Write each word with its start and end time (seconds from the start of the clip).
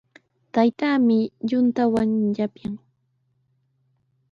Taytaami 0.53 1.17
yuntawan 1.49 2.11
yapyan. 2.37 2.73